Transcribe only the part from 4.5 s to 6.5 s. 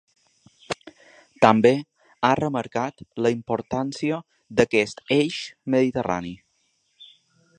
d’aquest eix mediterrani.